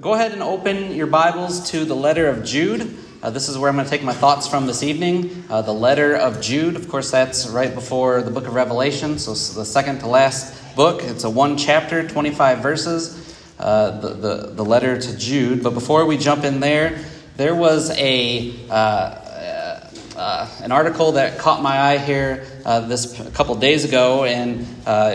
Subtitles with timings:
[0.00, 2.96] Go ahead and open your Bibles to the letter of Jude.
[3.22, 5.44] Uh, this is where I'm going to take my thoughts from this evening.
[5.50, 9.32] Uh, the letter of Jude, of course, that's right before the book of Revelation, so
[9.32, 11.02] the second to last book.
[11.02, 15.62] It's a one chapter, 25 verses, uh, the, the, the letter to Jude.
[15.62, 16.98] But before we jump in there,
[17.36, 18.66] there was a.
[18.70, 19.18] Uh,
[20.16, 24.66] uh, an article that caught my eye here uh, this a couple days ago, and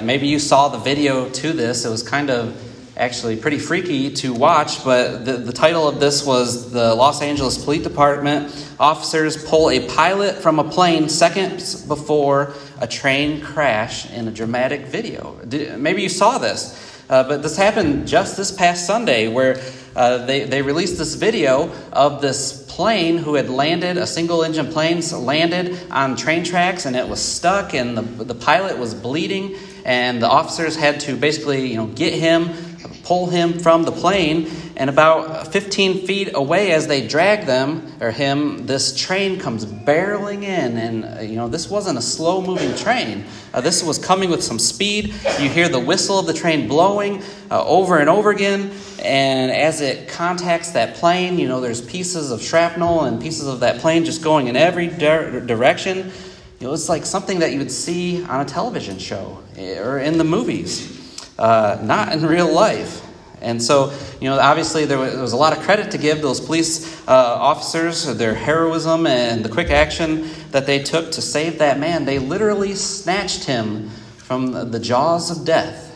[0.05, 1.85] maybe you saw the video to this.
[1.85, 2.66] It was kind of
[2.97, 7.63] actually pretty freaky to watch, but the, the title of this was The Los Angeles
[7.63, 14.27] Police Department Officers Pull a Pilot from a Plane Seconds Before a Train Crash in
[14.27, 15.39] a Dramatic Video.
[15.47, 19.61] Did, maybe you saw this, uh, but this happened just this past Sunday where
[19.95, 24.71] uh, they, they released this video of this plane who had landed, a single engine
[24.71, 29.55] plane landed on train tracks and it was stuck and the, the pilot was bleeding
[29.85, 32.49] and the officers had to basically you know get him
[33.03, 38.11] pull him from the plane, and about 15 feet away as they drag them or
[38.11, 43.25] him, this train comes barreling in, and uh, you know this wasn't a slow-moving train.
[43.53, 45.13] Uh, this was coming with some speed.
[45.39, 48.71] You hear the whistle of the train blowing uh, over and over again,
[49.01, 53.61] and as it contacts that plane, you know there's pieces of shrapnel and pieces of
[53.61, 56.11] that plane just going in every di- direction.
[56.59, 59.99] You know, it's like something that you would see on a television show eh, or
[59.99, 60.96] in the movies
[61.37, 63.03] uh, not in real life.
[63.41, 66.21] And so, you know, obviously there was, there was, a lot of credit to give
[66.21, 71.59] those police uh, officers, their heroism and the quick action that they took to save
[71.59, 72.05] that man.
[72.05, 75.95] They literally snatched him from the jaws of death,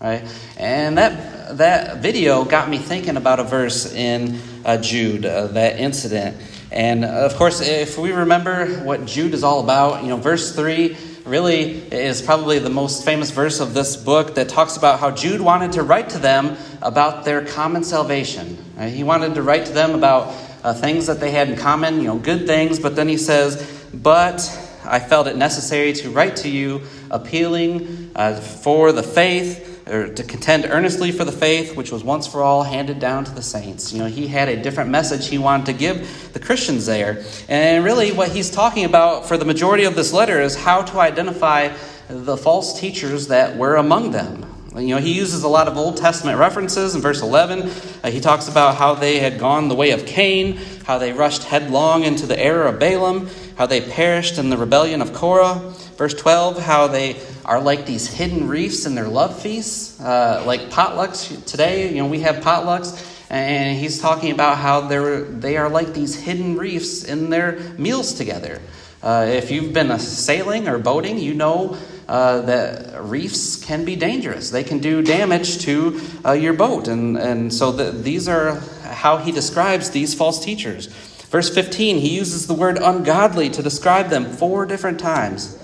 [0.00, 0.24] right?
[0.58, 5.78] And that, that video got me thinking about a verse in uh, Jude, uh, that
[5.78, 6.36] incident.
[6.72, 10.96] And of course, if we remember what Jude is all about, you know, verse 3
[11.30, 15.40] really is probably the most famous verse of this book that talks about how Jude
[15.40, 18.58] wanted to write to them about their common salvation.
[18.80, 22.08] He wanted to write to them about uh, things that they had in common, you
[22.08, 24.40] know, good things, but then he says, But
[24.84, 30.22] I felt it necessary to write to you, appealing uh, for the faith or to
[30.22, 33.92] contend earnestly for the faith which was once for all handed down to the saints.
[33.92, 37.24] You know, he had a different message he wanted to give the Christians there.
[37.48, 41.00] And really, what he's talking about for the majority of this letter is how to
[41.00, 41.74] identify
[42.08, 44.46] the false teachers that were among them.
[44.76, 46.94] You know, he uses a lot of Old Testament references.
[46.94, 47.70] In verse 11,
[48.04, 51.42] uh, he talks about how they had gone the way of Cain, how they rushed
[51.42, 55.74] headlong into the error of Balaam, how they perished in the rebellion of Korah.
[56.00, 60.70] Verse 12, how they are like these hidden reefs in their love feasts, uh, like
[60.70, 61.90] potlucks today.
[61.90, 66.14] You know, we have potlucks, and he's talking about how they're, they are like these
[66.14, 68.62] hidden reefs in their meals together.
[69.02, 71.76] Uh, if you've been sailing or boating, you know
[72.08, 74.48] uh, that reefs can be dangerous.
[74.48, 76.88] They can do damage to uh, your boat.
[76.88, 80.86] And, and so the, these are how he describes these false teachers.
[80.86, 85.58] Verse 15, he uses the word ungodly to describe them four different times.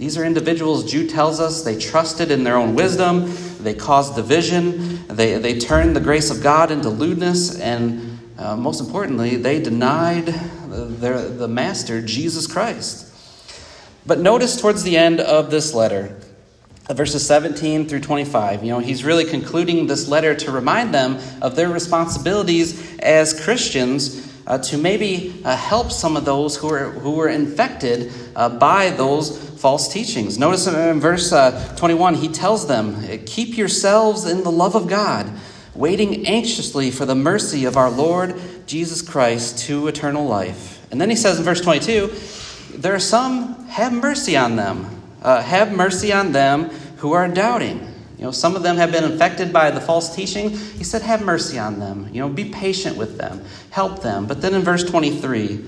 [0.00, 5.06] These are individuals, Jude tells us, they trusted in their own wisdom, they caused division,
[5.08, 10.24] they, they turned the grace of God into lewdness, and uh, most importantly, they denied
[10.68, 13.14] their, the Master, Jesus Christ.
[14.06, 16.18] But notice towards the end of this letter,
[16.88, 21.56] verses 17 through 25, you know, he's really concluding this letter to remind them of
[21.56, 27.12] their responsibilities as Christians uh, to maybe uh, help some of those who are, who
[27.12, 30.38] were infected uh, by those false teachings.
[30.38, 32.96] Notice in verse uh, 21, he tells them,
[33.26, 35.30] Keep yourselves in the love of God,
[35.74, 40.86] waiting anxiously for the mercy of our Lord Jesus Christ to eternal life.
[40.90, 42.12] And then he says in verse 22,
[42.76, 45.02] There are some, have mercy on them.
[45.22, 47.89] Uh, have mercy on them who are doubting.
[48.20, 50.50] You know, some of them have been infected by the false teaching.
[50.50, 52.06] He said, Have mercy on them.
[52.12, 54.26] You know, be patient with them, help them.
[54.26, 55.64] But then in verse 23,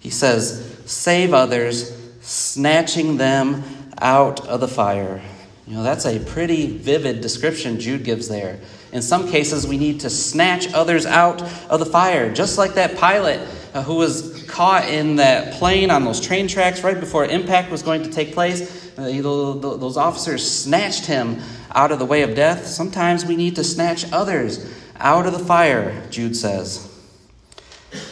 [0.00, 3.64] he says, Save others snatching them
[4.02, 5.22] out of the fire.
[5.66, 8.60] You know, that's a pretty vivid description Jude gives there.
[8.92, 11.40] In some cases, we need to snatch others out
[11.70, 13.40] of the fire, just like that pilot
[13.72, 17.82] uh, who was caught in that plane on those train tracks right before impact was
[17.82, 18.83] going to take place.
[18.96, 21.40] Uh, those officers snatched him
[21.72, 22.66] out of the way of death.
[22.66, 26.90] Sometimes we need to snatch others out of the fire, Jude says.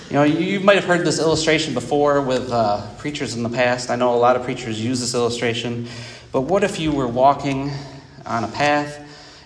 [0.09, 3.91] You know, you might have heard this illustration before with uh, preachers in the past.
[3.91, 5.89] I know a lot of preachers use this illustration.
[6.33, 7.71] But what if you were walking
[8.27, 8.99] on a path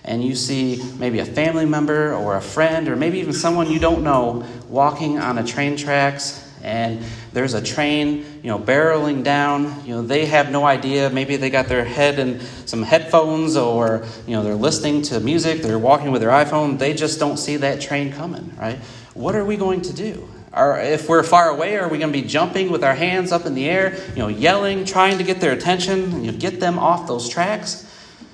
[0.03, 3.79] and you see maybe a family member or a friend or maybe even someone you
[3.79, 9.85] don't know walking on a train tracks and there's a train, you know, barreling down.
[9.85, 11.09] You know, they have no idea.
[11.09, 15.61] Maybe they got their head in some headphones or, you know, they're listening to music,
[15.61, 16.79] they're walking with their iPhone.
[16.79, 18.77] They just don't see that train coming, right?
[19.13, 20.27] What are we going to do?
[20.53, 23.45] Or if we're far away, are we going to be jumping with our hands up
[23.45, 26.79] in the air, you know, yelling, trying to get their attention, you know, get them
[26.79, 27.83] off those tracks?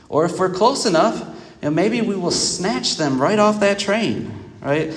[0.09, 3.79] Or if we're close enough, you know, maybe we will snatch them right off that
[3.79, 4.31] train,
[4.61, 4.93] right?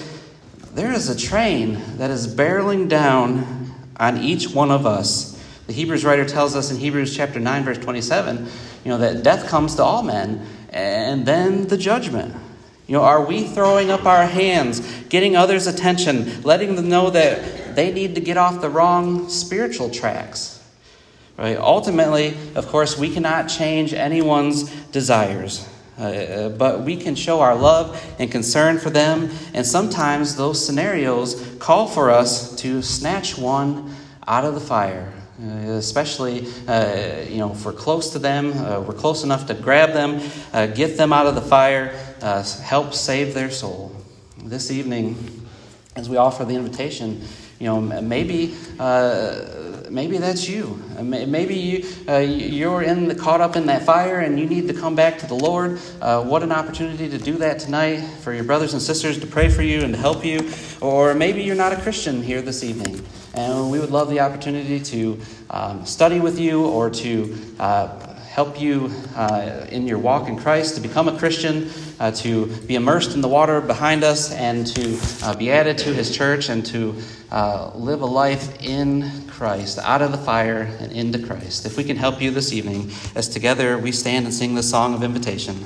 [0.76, 5.42] There is a train that is barreling down on each one of us.
[5.68, 8.46] The Hebrews writer tells us in Hebrews chapter 9, verse 27,
[8.84, 12.34] you know, that death comes to all men, and then the judgment.
[12.86, 17.74] You know, are we throwing up our hands, getting others' attention, letting them know that
[17.74, 20.62] they need to get off the wrong spiritual tracks?
[21.38, 21.56] Right?
[21.56, 25.66] Ultimately, of course, we cannot change anyone's desires.
[25.98, 30.64] Uh, uh, but we can show our love and concern for them, and sometimes those
[30.64, 33.94] scenarios call for us to snatch one
[34.26, 35.12] out of the fire.
[35.38, 39.52] Uh, especially, uh, you know, if we're close to them, uh, we're close enough to
[39.52, 40.18] grab them,
[40.54, 41.88] uh, get them out of the fire,
[42.62, 43.94] help save their soul.
[44.42, 45.46] This evening,
[45.94, 47.22] as we offer the invitation,
[47.58, 48.54] you know, maybe
[49.90, 50.82] maybe that's you.
[50.98, 54.68] Uh, maybe you, uh, you're in the, caught up in that fire and you need
[54.68, 55.80] to come back to the Lord.
[56.00, 59.48] Uh, what an opportunity to do that tonight for your brothers and sisters to pray
[59.48, 60.50] for you and to help you.
[60.80, 63.04] Or maybe you're not a Christian here this evening.
[63.34, 68.60] And we would love the opportunity to um, study with you or to uh, help
[68.60, 73.14] you uh, in your walk in Christ, to become a Christian, uh, to be immersed
[73.14, 76.94] in the water behind us, and to uh, be added to his church, and to
[77.32, 81.64] uh, live a life in Christ, out of the fire and into Christ.
[81.64, 84.92] If we can help you this evening, as together we stand and sing the song
[84.92, 85.56] of invitation.